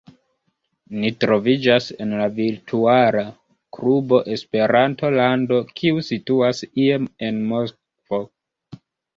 Ni 1.01 1.09
troviĝas 1.23 1.89
en 2.05 2.15
la 2.21 2.25
virtuala 2.39 3.23
klubo 3.79 4.21
“Esperanto-lando, 4.37 5.61
kiu 5.81 6.03
situas 6.11 6.67
ie 6.87 7.01
en 7.29 7.43
Moskvo. 7.53 8.25